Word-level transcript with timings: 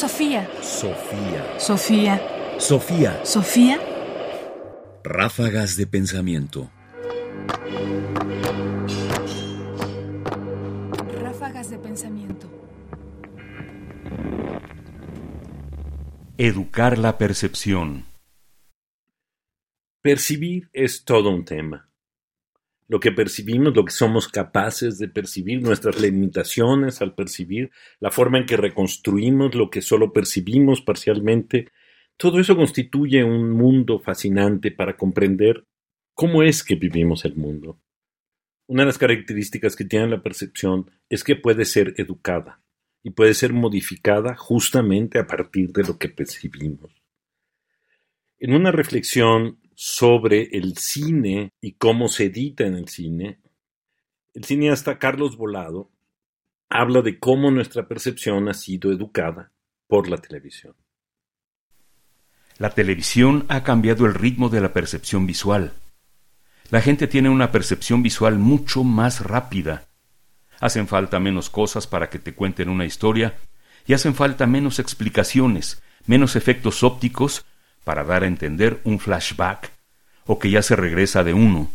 Sofía. 0.00 0.48
Sofía. 0.62 1.58
Sofía. 1.58 2.22
Sofía. 2.58 3.20
Sofía. 3.22 3.78
Ráfagas 5.04 5.76
de 5.76 5.86
pensamiento. 5.86 6.70
Ráfagas 11.20 11.68
de 11.68 11.76
pensamiento. 11.76 12.48
Educar 16.38 16.96
la 16.96 17.18
percepción. 17.18 18.06
Percibir 20.00 20.70
es 20.72 21.04
todo 21.04 21.28
un 21.28 21.44
tema. 21.44 21.89
Lo 22.90 22.98
que 22.98 23.12
percibimos, 23.12 23.76
lo 23.76 23.84
que 23.84 23.92
somos 23.92 24.26
capaces 24.26 24.98
de 24.98 25.06
percibir, 25.06 25.62
nuestras 25.62 26.00
limitaciones 26.00 27.00
al 27.00 27.14
percibir, 27.14 27.70
la 28.00 28.10
forma 28.10 28.38
en 28.38 28.46
que 28.46 28.56
reconstruimos 28.56 29.54
lo 29.54 29.70
que 29.70 29.80
solo 29.80 30.12
percibimos 30.12 30.80
parcialmente, 30.80 31.68
todo 32.16 32.40
eso 32.40 32.56
constituye 32.56 33.22
un 33.22 33.52
mundo 33.52 34.00
fascinante 34.00 34.72
para 34.72 34.96
comprender 34.96 35.64
cómo 36.14 36.42
es 36.42 36.64
que 36.64 36.74
vivimos 36.74 37.24
el 37.24 37.36
mundo. 37.36 37.80
Una 38.66 38.82
de 38.82 38.86
las 38.86 38.98
características 38.98 39.76
que 39.76 39.84
tiene 39.84 40.08
la 40.08 40.24
percepción 40.24 40.90
es 41.08 41.22
que 41.22 41.36
puede 41.36 41.66
ser 41.66 41.94
educada 41.96 42.60
y 43.04 43.10
puede 43.10 43.34
ser 43.34 43.52
modificada 43.52 44.34
justamente 44.34 45.20
a 45.20 45.28
partir 45.28 45.70
de 45.70 45.84
lo 45.84 45.96
que 45.96 46.08
percibimos. 46.08 46.90
En 48.40 48.52
una 48.52 48.72
reflexión 48.72 49.60
sobre 49.82 50.50
el 50.52 50.76
cine 50.76 51.54
y 51.58 51.72
cómo 51.72 52.08
se 52.08 52.24
edita 52.24 52.66
en 52.66 52.74
el 52.74 52.88
cine, 52.88 53.40
el 54.34 54.44
cineasta 54.44 54.98
Carlos 54.98 55.38
Volado 55.38 55.90
habla 56.68 57.00
de 57.00 57.18
cómo 57.18 57.50
nuestra 57.50 57.88
percepción 57.88 58.50
ha 58.50 58.52
sido 58.52 58.92
educada 58.92 59.52
por 59.86 60.06
la 60.10 60.18
televisión. 60.18 60.74
La 62.58 62.74
televisión 62.74 63.46
ha 63.48 63.62
cambiado 63.62 64.04
el 64.04 64.12
ritmo 64.12 64.50
de 64.50 64.60
la 64.60 64.74
percepción 64.74 65.26
visual. 65.26 65.72
La 66.68 66.82
gente 66.82 67.06
tiene 67.06 67.30
una 67.30 67.50
percepción 67.50 68.02
visual 68.02 68.38
mucho 68.38 68.84
más 68.84 69.24
rápida. 69.24 69.88
Hacen 70.60 70.88
falta 70.88 71.20
menos 71.20 71.48
cosas 71.48 71.86
para 71.86 72.10
que 72.10 72.18
te 72.18 72.34
cuenten 72.34 72.68
una 72.68 72.84
historia 72.84 73.38
y 73.86 73.94
hacen 73.94 74.14
falta 74.14 74.46
menos 74.46 74.78
explicaciones, 74.78 75.82
menos 76.04 76.36
efectos 76.36 76.82
ópticos 76.82 77.46
para 77.84 78.04
dar 78.04 78.22
a 78.22 78.26
entender 78.26 78.80
un 78.84 78.98
flashback 78.98 79.79
o 80.26 80.38
que 80.38 80.50
ya 80.50 80.62
se 80.62 80.76
regresa 80.76 81.24
de 81.24 81.34
uno. 81.34 81.70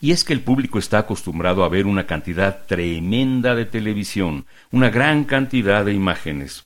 Y 0.00 0.12
es 0.12 0.24
que 0.24 0.32
el 0.32 0.40
público 0.40 0.78
está 0.78 0.98
acostumbrado 0.98 1.62
a 1.62 1.68
ver 1.68 1.86
una 1.86 2.06
cantidad 2.06 2.64
tremenda 2.66 3.54
de 3.54 3.66
televisión, 3.66 4.46
una 4.70 4.88
gran 4.88 5.24
cantidad 5.24 5.84
de 5.84 5.92
imágenes. 5.92 6.64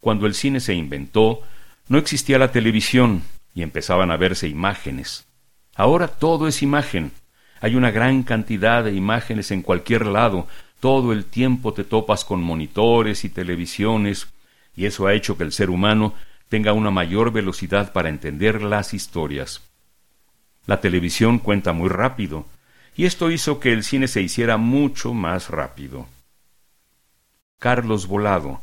Cuando 0.00 0.26
el 0.26 0.34
cine 0.34 0.60
se 0.60 0.74
inventó, 0.74 1.40
no 1.88 1.98
existía 1.98 2.38
la 2.38 2.52
televisión 2.52 3.22
y 3.54 3.62
empezaban 3.62 4.10
a 4.10 4.16
verse 4.16 4.48
imágenes. 4.48 5.26
Ahora 5.74 6.08
todo 6.08 6.46
es 6.46 6.62
imagen. 6.62 7.12
Hay 7.60 7.74
una 7.74 7.90
gran 7.90 8.22
cantidad 8.22 8.84
de 8.84 8.92
imágenes 8.92 9.50
en 9.50 9.62
cualquier 9.62 10.06
lado. 10.06 10.46
Todo 10.78 11.12
el 11.12 11.24
tiempo 11.24 11.72
te 11.72 11.84
topas 11.84 12.24
con 12.24 12.42
monitores 12.42 13.24
y 13.24 13.30
televisiones, 13.30 14.28
y 14.76 14.86
eso 14.86 15.06
ha 15.06 15.14
hecho 15.14 15.36
que 15.36 15.44
el 15.44 15.52
ser 15.52 15.70
humano 15.70 16.14
tenga 16.50 16.74
una 16.74 16.90
mayor 16.90 17.32
velocidad 17.32 17.92
para 17.92 18.10
entender 18.10 18.60
las 18.60 18.92
historias. 18.92 19.62
La 20.66 20.80
televisión 20.80 21.38
cuenta 21.38 21.72
muy 21.72 21.88
rápido, 21.88 22.44
y 22.96 23.04
esto 23.06 23.30
hizo 23.30 23.60
que 23.60 23.72
el 23.72 23.84
cine 23.84 24.08
se 24.08 24.20
hiciera 24.20 24.56
mucho 24.56 25.14
más 25.14 25.48
rápido. 25.48 26.08
Carlos 27.60 28.08
Volado, 28.08 28.60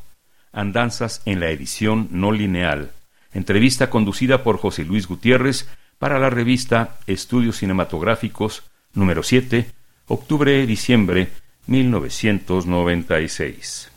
Andanzas 0.51 1.21
en 1.25 1.39
la 1.39 1.49
edición 1.49 2.09
no 2.11 2.33
lineal, 2.33 2.91
entrevista 3.31 3.89
conducida 3.89 4.43
por 4.43 4.57
José 4.57 4.83
Luis 4.83 5.07
Gutiérrez 5.07 5.69
para 5.97 6.19
la 6.19 6.29
revista 6.29 6.97
Estudios 7.07 7.55
Cinematográficos 7.57 8.63
número 8.93 9.23
7, 9.23 9.71
octubre-diciembre 10.07 11.29
1996. 11.67 13.91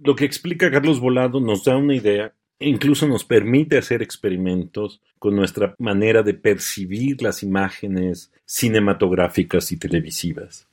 Lo 0.00 0.16
que 0.16 0.24
explica 0.24 0.68
Carlos 0.70 0.98
Volado 0.98 1.40
nos 1.40 1.64
da 1.64 1.76
una 1.76 1.94
idea 1.94 2.32
incluso 2.60 3.08
nos 3.08 3.24
permite 3.24 3.78
hacer 3.78 4.02
experimentos 4.02 5.00
con 5.18 5.34
nuestra 5.34 5.74
manera 5.78 6.22
de 6.22 6.34
percibir 6.34 7.22
las 7.22 7.42
imágenes 7.42 8.32
cinematográficas 8.44 9.72
y 9.72 9.78
televisivas. 9.78 10.68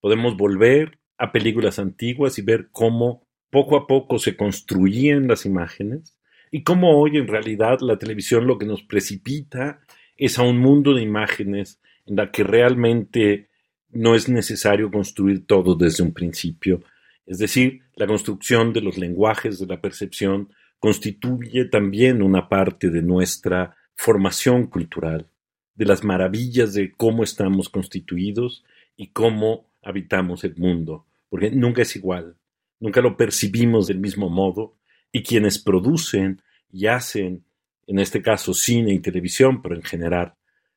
Podemos 0.00 0.36
volver 0.36 0.98
a 1.16 1.32
películas 1.32 1.78
antiguas 1.78 2.38
y 2.38 2.42
ver 2.42 2.68
cómo 2.70 3.26
poco 3.50 3.76
a 3.76 3.86
poco 3.86 4.18
se 4.18 4.36
construían 4.36 5.28
las 5.28 5.46
imágenes 5.46 6.18
y 6.50 6.62
cómo 6.62 6.98
hoy 6.98 7.16
en 7.16 7.26
realidad 7.26 7.78
la 7.80 7.98
televisión 7.98 8.46
lo 8.46 8.58
que 8.58 8.66
nos 8.66 8.82
precipita 8.82 9.80
es 10.16 10.38
a 10.38 10.42
un 10.42 10.58
mundo 10.58 10.94
de 10.94 11.02
imágenes 11.02 11.80
en 12.06 12.16
la 12.16 12.30
que 12.30 12.44
realmente 12.44 13.48
no 13.90 14.14
es 14.14 14.28
necesario 14.28 14.90
construir 14.90 15.46
todo 15.46 15.74
desde 15.74 16.02
un 16.02 16.12
principio. 16.12 16.82
Es 17.26 17.38
decir, 17.38 17.80
la 17.96 18.06
construcción 18.06 18.72
de 18.72 18.82
los 18.82 18.98
lenguajes 18.98 19.58
de 19.58 19.66
la 19.66 19.80
percepción 19.80 20.50
constituye 20.84 21.64
también 21.64 22.20
una 22.20 22.46
parte 22.50 22.90
de 22.90 23.00
nuestra 23.00 23.74
formación 23.94 24.66
cultural, 24.66 25.30
de 25.74 25.86
las 25.86 26.04
maravillas 26.04 26.74
de 26.74 26.92
cómo 26.92 27.24
estamos 27.24 27.70
constituidos 27.70 28.66
y 28.94 29.06
cómo 29.06 29.70
habitamos 29.82 30.44
el 30.44 30.56
mundo, 30.56 31.06
porque 31.30 31.50
nunca 31.50 31.80
es 31.80 31.96
igual, 31.96 32.36
nunca 32.80 33.00
lo 33.00 33.16
percibimos 33.16 33.86
del 33.86 33.98
mismo 33.98 34.28
modo, 34.28 34.76
y 35.10 35.22
quienes 35.22 35.58
producen 35.58 36.42
y 36.70 36.86
hacen, 36.86 37.46
en 37.86 37.98
este 37.98 38.20
caso 38.20 38.52
cine 38.52 38.92
y 38.92 38.98
televisión, 38.98 39.62
pero 39.62 39.76
en 39.76 39.84
general, 39.84 40.34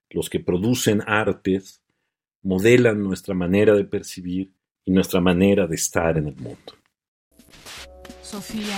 los 0.09 0.29
que 0.29 0.39
producen 0.39 1.01
artes, 1.06 1.81
modelan 2.44 3.03
nuestra 3.03 3.35
manera 3.35 3.75
de 3.75 3.84
percibir 3.84 4.53
y 4.85 4.91
nuestra 4.91 5.19
manera 5.19 5.68
de 5.68 5.75
estar 5.75 6.18
en 6.18 6.28
el 6.28 6.35
mundo. 6.38 6.75
Sofía. 8.22 8.78